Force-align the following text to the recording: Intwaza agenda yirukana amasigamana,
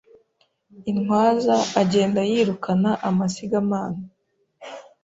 Intwaza 0.91 1.55
agenda 1.81 2.19
yirukana 2.29 2.91
amasigamana, 3.09 4.01